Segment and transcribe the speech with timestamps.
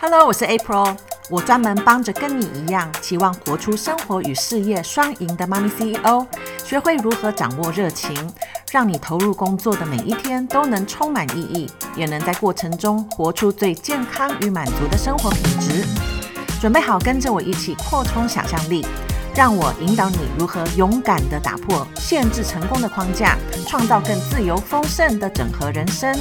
[0.00, 0.96] Hello，我是 April，
[1.28, 6.24] 我专门帮着跟你一样期望活出生活与事业双赢的妈咪 CEO，
[6.64, 8.14] 学会如何掌握热情，
[8.70, 15.84] 让你投入工作的每一天都能充满意义，也能在过程中活出最健康与满足的生活品质。
[16.60, 18.86] 准备好跟着我一起扩充想象力，
[19.34, 23.36] 让我引导你如何勇敢地打破限制成功的框架，
[23.66, 26.16] 创造更自由丰盛的整合人生。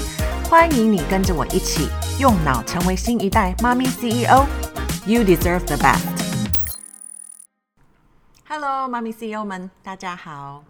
[0.50, 1.90] 欢迎你跟着我一起
[2.20, 4.48] 用脑成为新一代妈咪 CEO。
[5.06, 6.04] You deserve the best。
[8.48, 10.64] Hello，妈咪 CEO 们，大家好。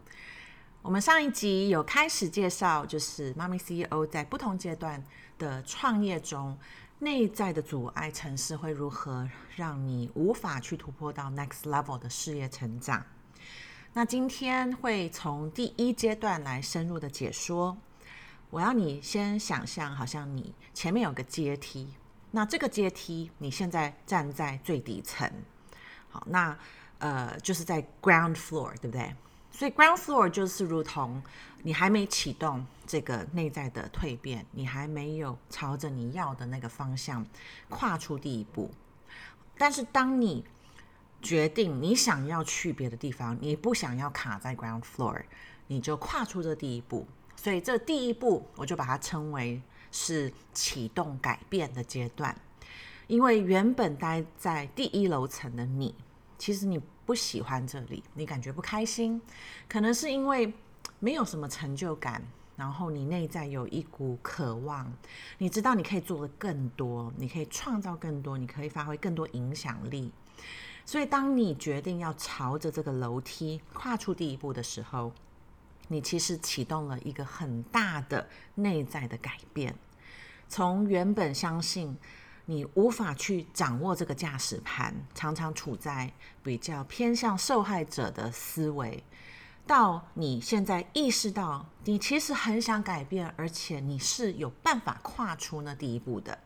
[0.81, 5.01] 我们上一集有开始介绍，就是妈咪 CEO 在不同阶段
[5.37, 6.57] 的创业中，
[6.99, 13.05] 内在的阻碍程式会如何让你无法去突破到 next level 的事业成长。
[13.93, 17.77] 那今天会从第一阶段来深入的解说。
[18.49, 21.87] 我要你先想象，好像你前面有个阶梯，
[22.31, 25.29] 那这个阶梯你现在站在最底层，
[26.09, 26.57] 好，那
[26.99, 29.13] 呃就是在 ground floor，对不对？
[29.51, 31.21] 所以 ground floor 就是如同
[31.63, 37.25] 你还没启动这个内在的蜕变，你还没有朝着你要的那个方向
[37.67, 38.71] 跨出第一步。
[39.57, 40.45] 但是当你
[41.21, 45.21] 决定你想要去别的地方，你不想要卡在 ground floor，
[45.67, 47.05] 你就跨出这第一步。
[47.37, 52.35] 所以这第一步，我就把它称为是启动改变的阶段。
[53.07, 55.95] 因为原本待在第一楼层的你，
[56.37, 59.21] 其实你不喜欢这里，你感觉不开心，
[59.69, 60.51] 可能是因为
[60.99, 62.21] 没有什么成就感，
[62.57, 64.91] 然后你内在有一股渴望，
[65.37, 70.11] 你知道你可以做得更多，你可以创造更多，你可以发挥更多影响力。
[70.83, 75.13] 所以当你决定要朝着这个楼梯跨出第一步的时候，
[75.87, 79.75] 你其实启动了一个很大的内在的改变，
[80.47, 81.97] 从原本相信
[82.45, 86.11] 你无法去掌握这个驾驶盘，常常处在
[86.43, 89.03] 比较偏向受害者的思维，
[89.65, 96.37] 到你现在意识到你其实很想改变，而且你是有办法跨出那第一步的。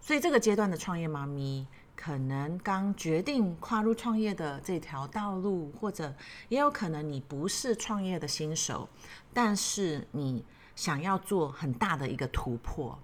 [0.00, 1.66] 所以这个阶段的创业妈咪。
[2.04, 6.12] 可能刚决定跨入创业的这条道路，或者
[6.48, 8.88] 也有可能你不是创业的新手，
[9.32, 12.98] 但是你想要做很大的一个突破，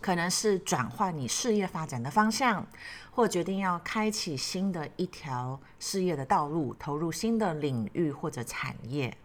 [0.00, 2.66] 可能是转换你事业发展的方向，
[3.12, 9.16] 或决定要开启新的一条事业的道路，投入新的领域或者产业。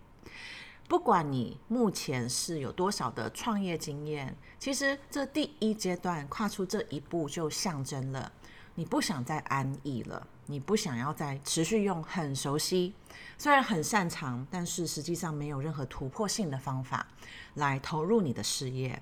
[0.87, 8.31] 不管你目前是有多少的创业经验，其实这第一阶段跨出这一步，就象征了。
[8.77, 12.93] 你不想再安逸了，你不想要再持续用很熟悉，
[13.35, 17.07] 虽然很擅长，但是实际上没有任何突破性的方法
[17.55, 19.01] 来投入你的事业。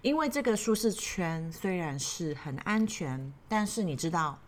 [0.00, 4.38] 因为这个舒适圈虽然是很安全，但是你知道，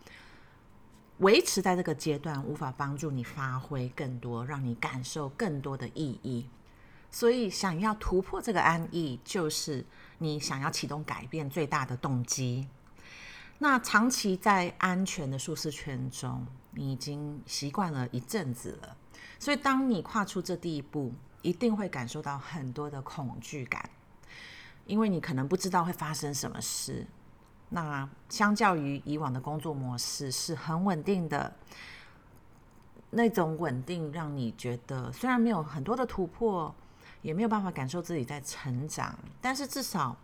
[1.19, 6.49] 维持在这个阶段无法帮助你发挥更多，让你感受更多的意义。
[7.11, 9.85] 所以，想要突破这个安逸，就是
[10.17, 12.67] 你想要启动改变最大的动机。
[13.59, 18.95] 那长期在安全的舒适圈中，你已经习惯了一阵子了，
[19.39, 23.89] 所以当你跨出这第一步，一定会感受到很多的恐惧感，
[24.85, 27.07] 因为你可能不知道会发生什么事。
[27.69, 31.51] 那相较于以往的工作模式是很稳定的，
[33.09, 36.73] 那种稳定让你觉得虽然没有很多的突破，
[37.23, 40.15] 也没有办法感受自己在成长，但是至少。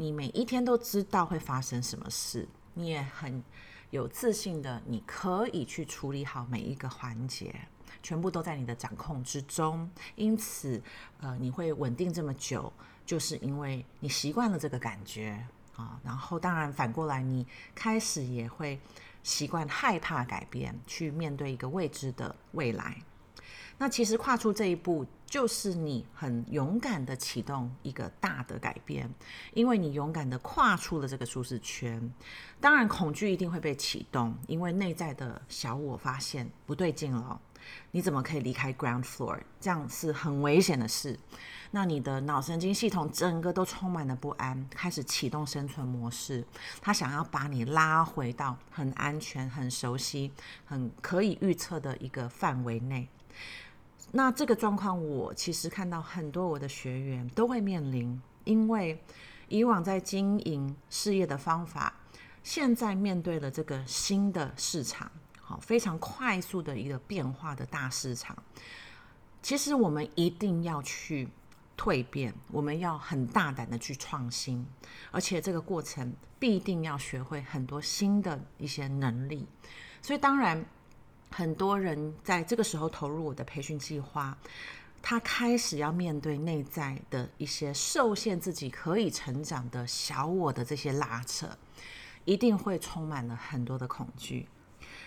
[0.00, 3.44] 你每一天都知道会发生什么事，你也很
[3.90, 7.54] 有自信的，你可以去处理好每一个环节，
[8.02, 9.90] 全部都在你的掌控之中。
[10.16, 10.82] 因此，
[11.20, 12.72] 呃，你会稳定这么久，
[13.04, 15.46] 就是因为你习惯了这个感觉
[15.76, 16.00] 啊。
[16.02, 18.80] 然后，当然反过来，你开始也会
[19.22, 22.96] 习惯害怕改变，去面对一个未知的未来。
[23.82, 29.08] 那其实跨出这一步，就是你很勇敢的启动一个大的改变，
[29.54, 32.12] 因为你勇敢的跨出了这个舒适圈。
[32.60, 37.40] 当然，恐惧一定会被启动，因为内在的小我发现不对劲了。
[37.90, 39.40] 你怎么可以离开 ground floor？
[39.58, 41.18] 这样是很危险的事。
[41.70, 46.44] 那你的脑神经系统整个都充满了不安，开始启动生存模式。
[46.82, 50.30] 他想要把你拉回到很安全、很熟悉、
[50.66, 53.08] 很可以预测的一个范围内。
[54.12, 59.02] 那这个状况，我其实看到很多我的学员都会面临，因为
[59.48, 61.94] 以往在经营事业的方法，
[62.42, 65.10] 现在面对了这个新的市场，
[65.40, 68.36] 好，非常快速的一个变化的大市场，
[69.42, 71.28] 其实我们一定要去
[71.76, 74.66] 蜕变，我们要很大胆的去创新，
[75.10, 79.46] 而且这个过程必定要学会很多新的一些能力。
[80.02, 80.64] 所以，当然，
[81.30, 84.36] 很多人在这个时候投入我的培训计划，
[85.00, 91.48] 他开始要面对内在的一些受限自己可以成长的小我的这些拉扯，
[92.24, 94.48] 一定会充满了很多的恐惧。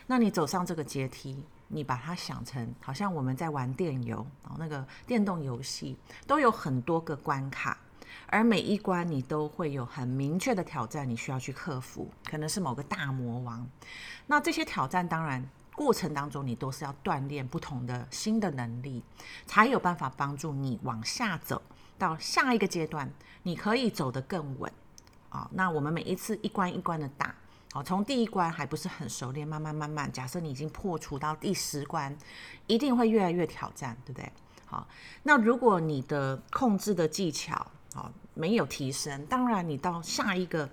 [0.07, 4.25] 那你走上这个阶梯，你把它想成好像我们在玩电游，
[4.57, 7.77] 那个电动游戏都有很多个关卡，
[8.27, 13.67] 而每一关你都会有很明确的挑战，你需要去克服，可能是某个大魔王。
[14.25, 19.03] 那这些挑战当然过程当中，你都是要锻炼不同的新的能力，
[19.45, 21.61] 才有办法帮助你往下走
[21.97, 23.11] 到下一个阶段，
[23.43, 24.71] 你可以走得更稳
[25.29, 25.49] 啊。
[25.53, 27.35] 那我们每一次一关一关的打。
[27.71, 32.15] 好，从第一关还不是很熟练，慢慢慢慢，假设你已经破除到第十关，
[32.67, 34.31] 一定会越来越挑战，对不对？
[34.67, 34.87] 好，
[35.23, 37.65] 那如果你的控制的技巧
[37.95, 40.69] 好没有提升，当然你到下一个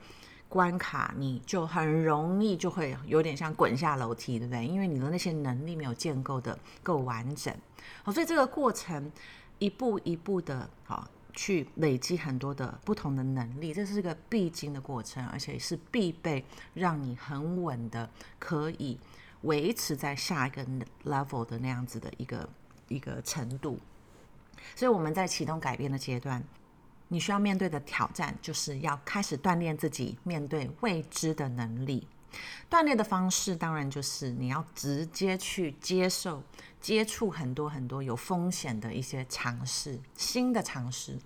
[0.51, 4.67] 关卡，你就很容易就会有点像滚下楼梯，对不对？
[4.67, 7.55] 因为你的那些能力没有建构的够完整，
[8.03, 9.11] 好，所以这个过程
[9.59, 11.09] 一步一步的，好。
[11.33, 16.45] 去累积很多的不同的能力，这是个必经的过程，而且是必备，
[16.75, 18.99] 让你很稳的可以
[19.43, 20.67] 维持在下一个
[21.05, 22.49] level 的那样子的一个
[22.89, 23.79] 一个程度。
[24.75, 26.43] 所以我们在启动改变的阶段，
[27.11, 32.09] 你需要面对的挑战，就是要开始锻炼自己面对未知的能力。
[32.71, 36.43] 锻炼的方式当然就是你要直接去接受。
[36.81, 41.19] 接触很多很多有风险的一些尝试，新的尝试，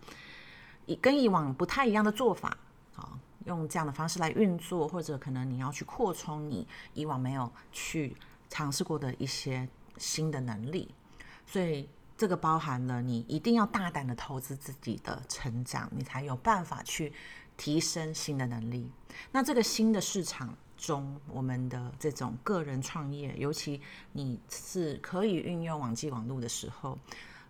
[0.84, 2.56] 以跟以往不太一样的做法，
[2.96, 8.16] 啊，用这样的方式来运作，或者可能你要去扩充你以往没有去
[8.48, 10.92] 尝试过的一些新的能力，
[11.46, 17.12] 所以这个包含了你一定要大胆的投资自己的成长，你才有办法去
[17.56, 18.90] 提升新的能力。
[19.32, 20.56] 那这个新的市场。
[20.76, 23.81] 中，我们的这种个人创业，尤其
[24.12, 26.99] 你是可以运用网际网路的时候，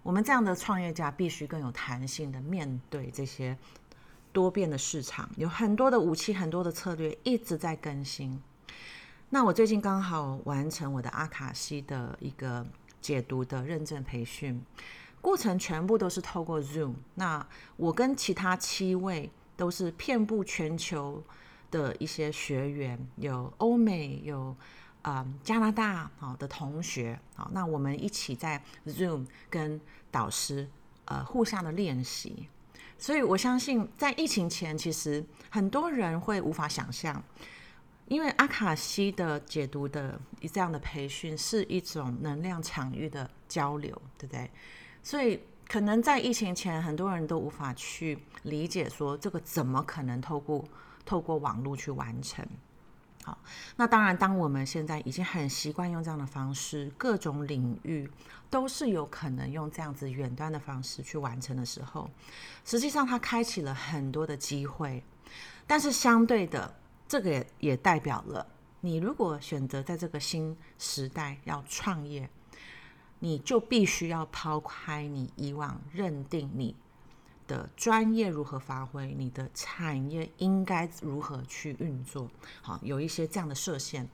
[0.05, 3.57] 我们这样的创业家必须更有弹性的面对这些
[4.31, 8.41] 多变的市场，有很多的武器，很多的策略一直在更新。
[9.31, 12.65] 那我最近刚好完成我的阿卡西的一个
[13.05, 14.65] 解读的认证培训，
[15.21, 16.95] 过程全部都是透过 Zoom。
[17.15, 17.47] 那
[17.77, 21.23] 我跟其他七位都是遍布全球。
[21.71, 24.55] 的一些学员有欧美有
[25.03, 30.69] 啊、加拿大好的同学好，那我们一起在 Zoom 跟导师
[31.07, 32.49] 呃互相的练习，
[32.97, 37.21] 所以我相信在疫情前，其实很多人会无法想象，
[38.07, 40.21] 因为阿卡西的解读的
[40.53, 44.51] 这样的培训是一种能量场域的交流，对不对？
[45.03, 50.65] 所以可能在疫情前，很多人都无法去理解说这个怎么可能透过。
[51.07, 52.43] 透过网络去完成，
[53.25, 53.37] 好，
[53.77, 58.11] 那当然，当我们现在已经很习惯用这样的方式，各种领域
[58.49, 62.09] 都是有可能用这样子远端的方式去完成的时候，
[62.65, 65.05] 实际上它开启了很多的机会，
[65.67, 66.75] 但是相对的，
[67.09, 68.47] 这个也也代表了，
[68.81, 72.29] 你如果选择在这个新时代要创业，
[73.19, 76.75] 你就必须要抛开你以往认定你。
[77.47, 79.15] 的专业如何发挥？
[79.19, 82.31] 你的产业应该如何去运作？
[82.63, 84.09] 好，有一些这样的设限，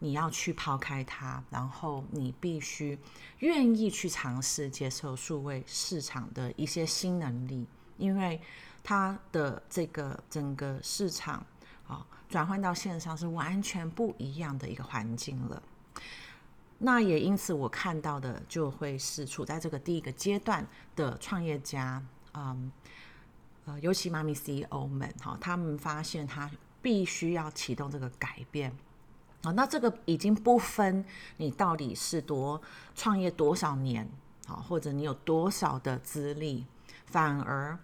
[0.00, 2.98] 你要去抛开它，然后你必须
[3.38, 7.66] 愿意去尝试接受数位市场的一些新能力，
[7.96, 8.38] 因为
[8.84, 11.46] 它的这个整个市场
[11.88, 15.60] 啊，转换到线上是完全不一样的一个环境了。
[16.78, 20.64] 那也因此，我看到的就会是处在这个第一个阶段
[20.94, 22.00] 的创业家。
[22.34, 22.70] 嗯，
[23.64, 26.48] 呃，尤其妈咪 CEO 们哈，他们发现他
[26.80, 28.70] 必须要启动这个改变
[29.42, 29.50] 啊。
[29.50, 31.04] 那这个已经不分
[31.38, 32.60] 你到底是多
[32.94, 34.08] 创业多少年
[34.46, 36.64] 啊，或者你有多少的资历，
[37.06, 37.76] 反而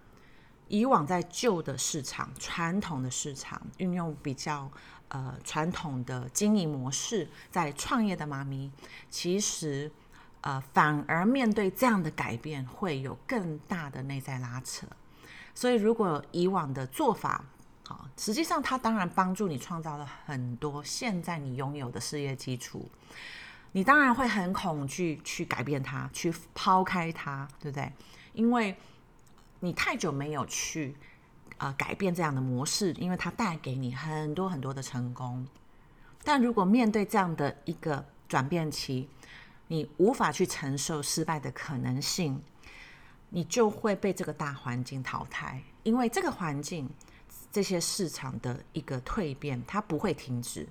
[0.68, 4.71] 以往在旧的市场、传统的市场运用比较
[5.09, 8.71] 呃传统的经营模式，在创业的妈咪，
[9.09, 9.90] 其实。
[10.47, 14.87] 呃，反而面对这样的改变，会有更大的内在拉扯。
[15.54, 17.42] 所以，如果以往的做法，
[17.87, 22.87] 好，实际上它当然帮助你创造了很多现在你拥有的事业基础。
[23.73, 27.90] 你当然会很恐惧去改变它，去抛开它，对不对？
[28.35, 28.76] 因为
[29.64, 30.94] 你太久没有去
[31.56, 35.47] 呃改变这样的模式，因为它带给你很多很多的成功。
[36.23, 39.09] 但如果面对这样的一个转变期，
[39.68, 42.42] 你无法去承受失败的可能性，
[43.30, 46.87] 你就会被这个大环境淘汰，因为这个环境
[47.50, 50.68] 这些市场的一个蜕变，它不会停止。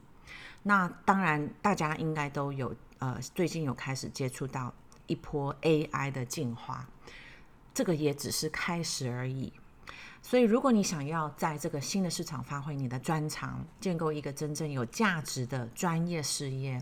[0.62, 4.72] 那当然，大家应该都有呃，最近有开始接触到
[5.08, 6.88] 一波 AI 的进化，
[7.74, 9.51] 这个也只是开始而已。
[10.22, 16.82] 所以，如果你想要在这个新的市场发挥你的专长，建构一个真正有价值的专业事业，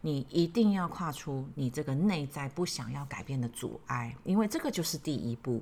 [0.00, 5.60] 你一定要跨出你这个内在不想要改变的阻碍，因为这个就是第一步。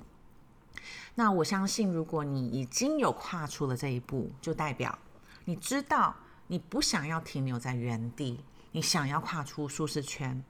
[1.14, 4.98] 那我相信，如果你已经有跨出了这一步，就代表
[5.46, 6.14] 你知道
[6.48, 10.44] 你不想要停留在原地，你想要跨出舒适圈。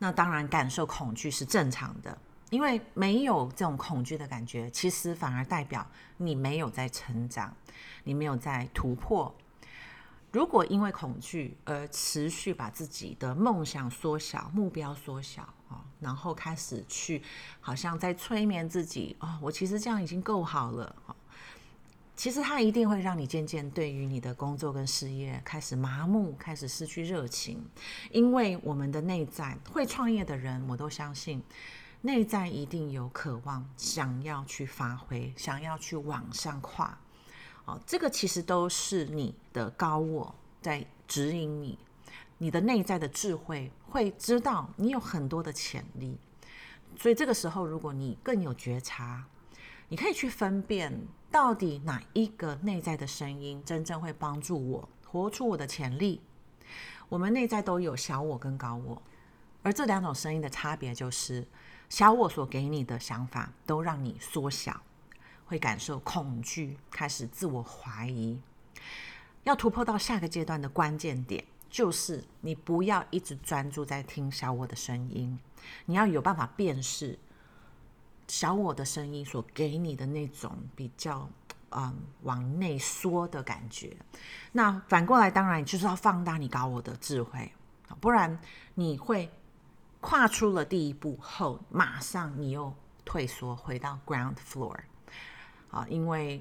[0.00, 2.18] 那当然，感受恐惧是正常的。
[2.50, 5.86] 因为没有这种恐惧的感觉，其实反而代表
[6.16, 7.54] 你没有在成长，
[8.04, 9.34] 你没有在突破。
[10.30, 17.22] 如果因为恐惧而持续把自己的梦想缩小、目标缩小啊，然后开始去
[17.60, 20.94] 好像在催眠自己啊，我其实这样已经够好了。
[22.14, 27.64] 其实它一定会让你渐渐对于你的工作跟事业开始麻木，开始失去热情。
[28.10, 31.42] 因为我们的内在会创业的人，我都相信。
[32.00, 36.96] 内在一定有渴望，想要去发挥，想要去往上跨，
[37.64, 41.76] 哦，这个其实都是你的高我在指引你，
[42.38, 46.16] 你的内在的智慧会知道你有很多的潜力，
[46.96, 49.24] 所以这个时候，如果你更有觉察，
[49.88, 50.96] 你可以去分辨
[51.32, 56.20] 到底哪一个内在的声音真正会帮助我活出我的潜力。
[57.08, 59.02] 我们内在都有小我跟高我，
[59.64, 61.44] 而这两种声音的差别就是。
[61.88, 64.82] 小我所给你的想法都让你缩小，
[65.46, 68.38] 会感受恐惧，开始自我怀疑。
[69.44, 75.38] 要突破到下个阶段的关键点，就是你不要一直专注在听小我的声音，
[75.86, 77.18] 你要有办法辨识
[78.26, 81.26] 小我的声音所给你的那种比较
[81.70, 83.96] 嗯往内缩的感觉。
[84.52, 87.50] 那反过来，当然就是要放大你高我的智慧，
[87.98, 88.38] 不然
[88.74, 89.30] 你会。
[90.00, 92.72] 跨出了第一步后，马上你又
[93.04, 94.76] 退缩回到 ground floor
[95.70, 96.40] 啊，因为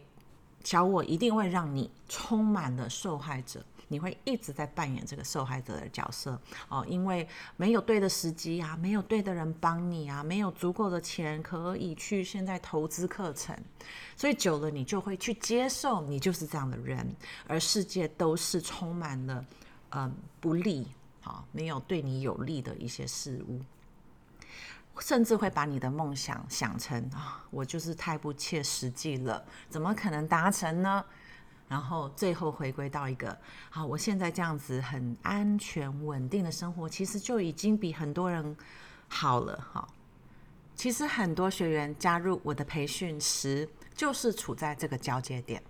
[0.64, 13.58] 小我一定会让你充满了受害者，你会一直在扮演这个受害者的角色哦，因为没有对的时机啊，没有对的人帮你啊，没有足够的钱可以去现在投资课程，
[14.16, 17.16] 所以久了你就会去接受你就是这样的人，
[17.48, 19.46] 而世界都是充满了
[19.92, 20.86] 嗯不利。
[21.52, 23.62] 没有对你有利的一些事物，
[25.00, 31.04] 甚至会把你的梦想想成啊，我就是太不切实际了，怎么可能达成呢？
[31.70, 33.38] 然后最后回归到一个，
[33.70, 38.56] 好，我现在这样子很安全稳定的生活，其实就已经比很多人
[39.10, 39.58] 好了。
[39.74, 39.86] 哈，
[40.76, 45.62] 其实很多学员加入我的培训时，就是处在这个交接点。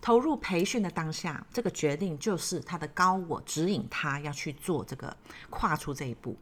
[0.00, 5.14] 投入培训的当下，这个决定就是他的高我指引他要去做这个
[5.50, 6.36] 跨出这一步，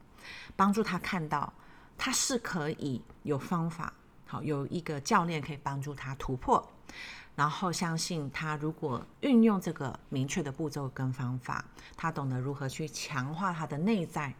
[0.54, 1.52] 帮助他看到
[1.96, 3.92] 他是可以有方法，
[4.26, 6.70] 好，有一个教练可以帮助他突破，
[7.34, 11.64] 然后相信他如果运用这个明确的步骤跟方法，
[11.96, 14.34] 他懂得如何去强化他的内在，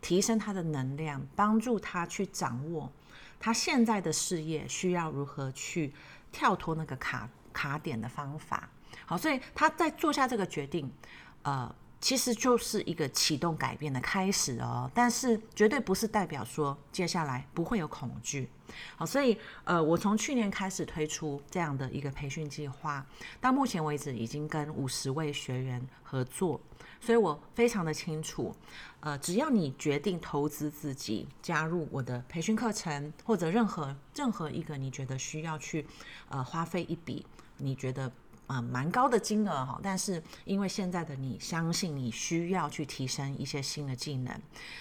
[0.00, 2.90] 提升他的能量，帮助他去掌握
[3.38, 5.92] 他现在的事业需要如何去
[6.32, 7.28] 跳脱那个卡。
[7.52, 8.68] 卡点的方法，
[9.06, 10.90] 好，所以他在做下这个决定，
[11.42, 14.90] 呃，其实就是一个启动改变的开始哦。
[14.94, 18.48] 但是绝对不是代表说接下来不会有恐惧，
[18.96, 23.06] 好，所以呃，我从去年开始推出这样的一个培训计划，
[23.40, 26.60] 到目前为止已经跟五十位学员合作，
[27.00, 28.54] 所以我非常的清楚，
[29.00, 35.86] 呃，只要你决定投资自己，加入我的培训课程，或者任何任何一个你觉得需要去
[36.28, 37.24] 呃花费一笔。
[37.62, 38.06] 你觉得
[38.48, 44.36] 啊、呃、蛮高的金额哈，但是因为现在的你相信你需要去提升一些新的技能，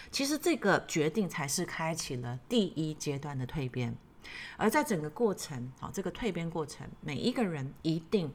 [0.10, 3.96] 其实这个决定才是开启了第一阶段的蜕变。
[4.58, 8.32] 而在整个过程，好，这个蜕变过程，每一个人一定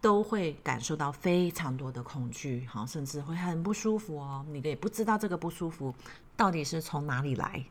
[0.00, 4.44] 都会感受到非常多的恐惧，好，甚至会很不舒服哦。
[4.48, 5.94] 你也不知道这个不舒服
[6.36, 7.64] 到底是从哪里来。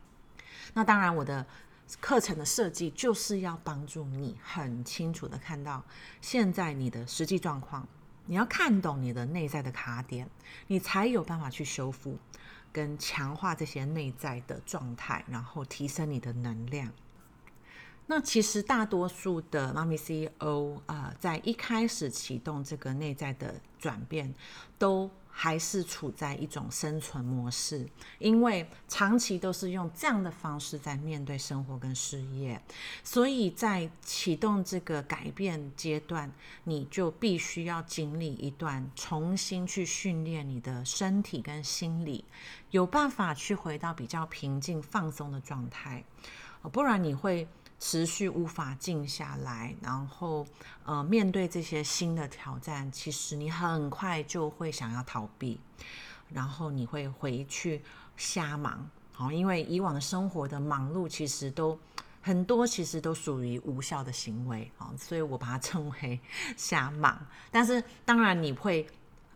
[0.72, 1.44] 那当然，我的。
[2.00, 5.84] 课程的设计就是要帮助你很清楚的看到
[6.20, 7.86] 现在你的实际状况，
[8.26, 10.28] 你要看懂你的内在的卡点，
[10.66, 12.18] 你才有办法去修复
[12.72, 16.90] 跟强化这些内在的状态，然后提升你的能量。
[18.06, 24.34] 那其实大多数的妈咪 CEO 啊、在一开始启动这个内在的转变，
[24.78, 27.88] 都还是处在一种生存模式，
[28.20, 32.62] 因为长期都是用这样的方式在面对生活跟事业，
[33.02, 36.30] 所以在启动这个改变阶段，
[36.62, 42.24] 你就必须要经历一段重新去训练你的身体跟心理，
[42.70, 46.04] 有办法去回到比较平静放松的状态，
[46.70, 47.48] 不然你会。
[47.86, 50.46] 持续无法静下来，然后
[50.86, 55.60] 呃，面对这些新的挑战，其实你很快就会想要逃避，
[56.30, 57.82] 然后你会回去
[58.16, 61.78] 瞎忙，好，因为以往的生活的忙碌其实都
[62.22, 66.18] 很多，其实都属于无效的行为啊，所以我把它称为
[66.56, 67.26] 瞎忙。
[67.50, 68.86] 但是当然你会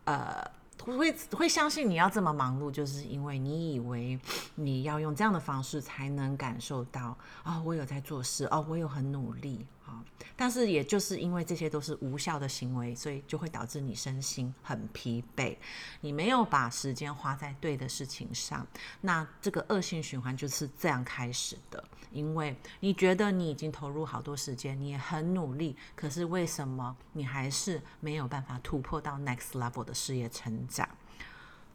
[0.04, 0.57] 呃。
[0.88, 4.18] 不会会相信你要这么忙碌，就是因为你以为
[4.54, 9.66] 你要用这样的方式才能感受到啊、哦，我有在做事哦，我有很努力。
[9.88, 10.04] 啊、
[10.36, 15.56] 但是也就是因为这些都是无效的行为，所以就会导致你身心很疲惫，
[16.02, 18.66] 你没有把时间花在对的事情上，
[19.00, 21.82] 那这个恶性循环就是这样开始的。
[22.10, 30.88] 因为你觉得你已经投入好多时间，你也很努力，可是为什么你还是没有办法突破到 next level 的事业成长？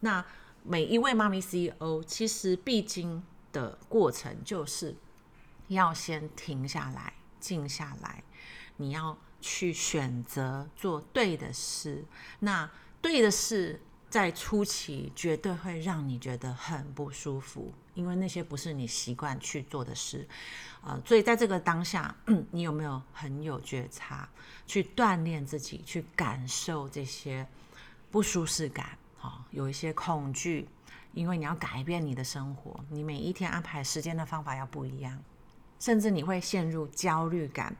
[0.00, 0.24] 那
[0.64, 4.96] 每一位妈咪 CEO 其实必经的过程，就是
[5.68, 7.12] 要先停下来，
[7.52, 8.22] 静下来，
[8.76, 12.04] 你要去选择做对的事。
[12.40, 12.70] 那
[13.00, 13.80] 对的事。
[14.10, 20.24] 在初期绝对会让你觉得很不舒服，因为那些不是你习惯去做的事，
[20.84, 22.14] 呃，所以在这个当下，
[22.52, 24.28] 你有没有很有觉察，
[24.68, 27.44] 去锻炼自己，去感受这些
[28.12, 28.96] 不舒适感？
[29.20, 30.68] 哦，有一些恐惧，
[31.12, 35.20] 因为你要改变你的生活，你每一天安排时间的方法要不一样，
[35.78, 37.76] 甚至你会陷入焦虑感，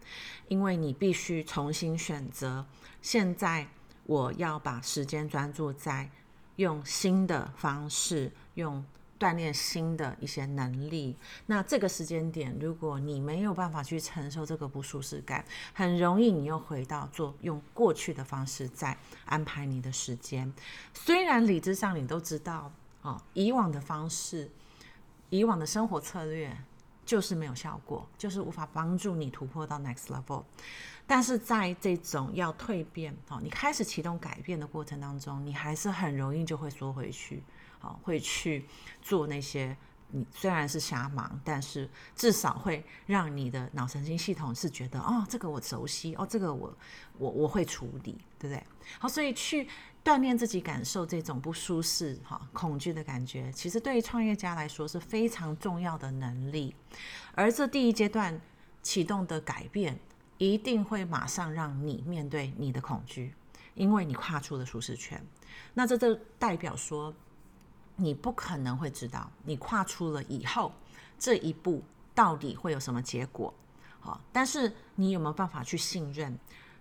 [0.49, 2.67] 因为你必须重新选择。
[3.01, 3.67] 现在
[4.05, 6.11] 我要把时间专注在。
[6.57, 8.85] 用新的方式，用
[9.19, 11.17] 锻炼新的一些能力。
[11.47, 20.55] 那这个时间点，如果你没有办法去承受这个不舒适感，很容易你又回到做用过去的方式在安排你的时间。
[20.93, 22.71] 虽然理智上你都知道，
[23.03, 24.49] 哦，以往的方式，
[25.31, 26.57] 以往的生活策略
[27.05, 30.45] 就是没有效果，就是无法帮助你突破到 next level。
[31.07, 37.43] 但是在这种要蜕变，哦，你开始启动改变的过程当中，你还是很容易就会缩回去，
[37.81, 38.65] 哦，会去
[39.03, 39.77] 做那些
[40.09, 41.87] 你虽然是瞎忙，但是
[42.17, 46.75] 至少会让你的脑神经系统是觉得，哦，这个我熟悉，哦，这个我
[47.19, 48.65] 我我会处理，对不对？
[48.99, 49.69] 好，所以去
[50.05, 56.75] 锻炼自己，感受这种不舒适、哈恐惧的感觉，其实对于创业家来说是非常重要的能力。
[57.35, 58.41] 而这第一阶段
[58.83, 59.99] 启动的改变。
[60.37, 63.33] 一定会马上让你面对你的恐惧，
[63.75, 65.25] 因为你跨出了舒适圈。
[65.73, 67.15] 那这就代表说，
[67.95, 70.73] 你不可能会知道你跨出了以后
[71.21, 71.81] 这一步
[72.17, 73.55] 到底会有什么结果。
[74.01, 76.37] 好，但是你有没有办法去信任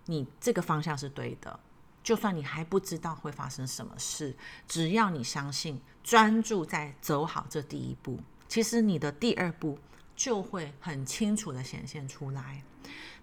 [0.08, 1.58] 你这个方向是对的？
[2.04, 4.36] 就算你还不知道会发生什么事，
[4.68, 9.80] 只要你相信，专注在走好这第一步，其实你的第二步
[10.16, 12.64] 就会很清楚的显现出来。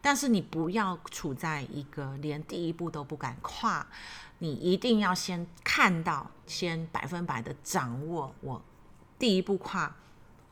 [0.01, 3.87] 但是你不要处在一个连第一步都不敢跨，
[4.39, 8.63] 你一定要先看到，先百分百的掌握我
[9.19, 9.95] 第一步跨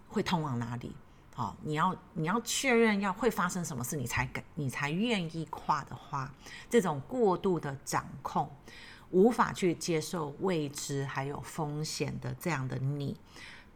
[0.09, 0.95] 会通往哪里。
[1.39, 6.35] 哦，你要你要确认要会发生什么事，你才敢你才愿意跨的话，
[6.69, 8.51] 这种过度的掌控，
[9.13, 13.17] 无法去接受未知还有风险的这样的你，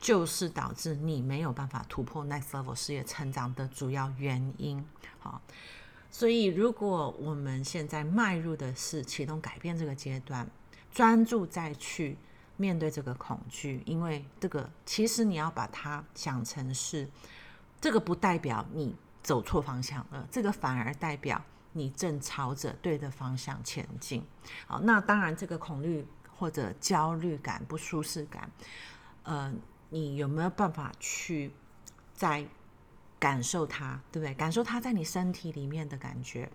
[0.01, 4.85] 就是导致你没有办法突破 next level 事业成长的主要原因。
[5.21, 5.41] 好，
[6.11, 10.45] 所以如果我们现在迈入的是启动改变这个阶段，
[10.91, 12.19] 专注再去
[12.57, 17.09] 面对这个恐惧，因为这个其实你要把它想成是，
[17.83, 24.25] 这个不代表你走错方向了，这个反而代表你正朝着对的方向前进。
[24.67, 26.07] 好，那当然这个恐惧
[26.39, 28.51] 或者焦虑感、不舒适感，
[29.25, 29.53] 呃。
[29.95, 31.53] 你有没有办法去
[32.15, 32.49] 在
[33.19, 34.33] 感受它，对不对？
[34.33, 36.51] 感受它在你身体里面的感觉，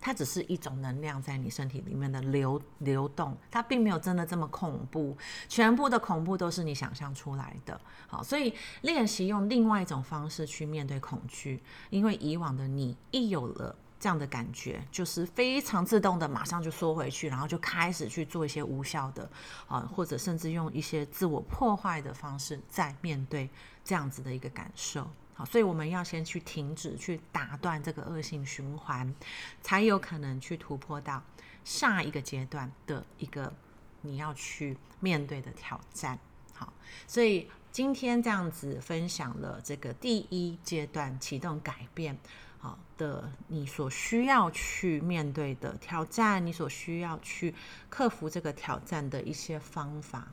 [0.00, 5.16] 它只是一种能量在你身体里面的流流动，它并没有真的这么恐怖。
[5.48, 7.80] 全部的恐怖都是你想象出来的。
[8.06, 13.74] 好，所以练习用另外一种方式去面对恐惧，因为以往的你一有了。
[14.00, 19.28] 这样的感觉就是非常自动的，马上就缩回去，然后就开始去做一些无效的
[19.66, 23.50] 啊，或者甚至用一些自我破坏的方式在面对
[23.84, 29.14] 这样子的一个感受好，所以我们要先去停止，去打断这个恶性循环，
[29.62, 31.22] 才有可能去突破到
[31.62, 33.54] 下一个阶段的一个
[34.00, 36.18] 你要去面对的挑战。
[36.52, 36.72] 好，
[37.06, 42.18] 所以今天这样子分享了这个第一阶段启动改变，
[42.58, 47.54] 好的，你所需要去面对的挑战，你所需要去
[47.88, 50.32] 克服这个挑战的一些方法。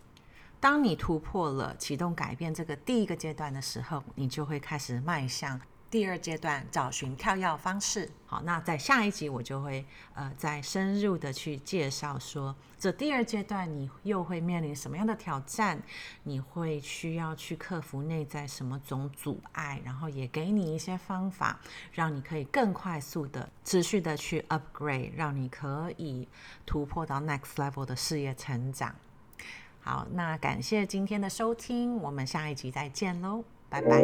[0.65, 8.10] 当你突破了启动改变这个第一个阶段的时候，你就会开始迈向第二阶段，找寻跳跃方式。
[8.25, 15.80] 好，那在下一集我就会呃再深入的去介绍说，这第二阶段你又会面临什么样的挑战？
[16.23, 19.80] 你会需要去克服内在什么种阻碍？
[19.86, 21.60] 然后也给你一些方法，
[21.91, 26.28] 让你可以更快速的持续的去 upgrade，让你可以
[26.65, 28.95] 突破到 next level 的事业成长。
[29.86, 34.04] 好，那感谢今天的收听，我们下一集再见喽，拜拜。